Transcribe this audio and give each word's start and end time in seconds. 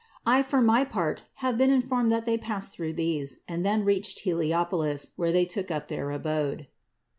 I 0.25 0.41
for 0.41 0.61
my 0.61 0.83
part 0.83 1.25
have 1.45 1.59
been 1.59 1.69
informed 1.69 2.11
that 2.11 2.25
they 2.25 2.35
passed 2.35 2.73
through 2.73 2.93
these 2.93 3.41
and 3.47 3.63
then 3.63 3.85
reached 3.85 4.17
Heliopolis, 4.21 5.11
where 5.15 5.31
they 5.31 5.45
took 5.45 5.69
up 5.69 5.89
their 5.89 6.09
abode. 6.09 6.65